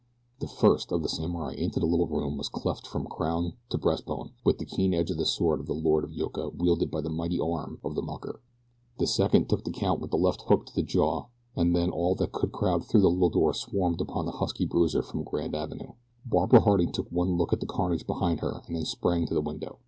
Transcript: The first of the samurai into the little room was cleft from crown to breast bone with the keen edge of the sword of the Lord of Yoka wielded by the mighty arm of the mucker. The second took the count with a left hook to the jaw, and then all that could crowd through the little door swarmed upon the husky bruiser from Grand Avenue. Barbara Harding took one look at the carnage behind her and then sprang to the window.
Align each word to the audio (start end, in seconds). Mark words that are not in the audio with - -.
The 0.39 0.47
first 0.47 0.91
of 0.91 1.03
the 1.03 1.07
samurai 1.09 1.53
into 1.53 1.79
the 1.79 1.85
little 1.85 2.07
room 2.07 2.35
was 2.39 2.49
cleft 2.49 2.87
from 2.87 3.05
crown 3.05 3.53
to 3.69 3.77
breast 3.77 4.07
bone 4.07 4.31
with 4.43 4.57
the 4.57 4.65
keen 4.65 4.95
edge 4.95 5.11
of 5.11 5.17
the 5.17 5.27
sword 5.27 5.59
of 5.59 5.67
the 5.67 5.75
Lord 5.75 6.03
of 6.03 6.11
Yoka 6.11 6.49
wielded 6.57 6.89
by 6.89 7.01
the 7.01 7.11
mighty 7.11 7.39
arm 7.39 7.79
of 7.83 7.93
the 7.93 8.01
mucker. 8.01 8.41
The 8.97 9.05
second 9.05 9.47
took 9.47 9.63
the 9.63 9.69
count 9.69 9.99
with 9.99 10.11
a 10.11 10.17
left 10.17 10.41
hook 10.47 10.65
to 10.65 10.73
the 10.73 10.81
jaw, 10.81 11.27
and 11.55 11.75
then 11.75 11.91
all 11.91 12.15
that 12.15 12.31
could 12.31 12.51
crowd 12.51 12.83
through 12.83 13.01
the 13.01 13.11
little 13.11 13.29
door 13.29 13.53
swarmed 13.53 14.01
upon 14.01 14.25
the 14.25 14.31
husky 14.31 14.65
bruiser 14.65 15.03
from 15.03 15.21
Grand 15.23 15.55
Avenue. 15.55 15.91
Barbara 16.25 16.61
Harding 16.61 16.91
took 16.91 17.11
one 17.11 17.37
look 17.37 17.53
at 17.53 17.59
the 17.59 17.67
carnage 17.67 18.07
behind 18.07 18.39
her 18.39 18.63
and 18.65 18.75
then 18.75 18.85
sprang 18.85 19.27
to 19.27 19.35
the 19.35 19.39
window. 19.41 19.77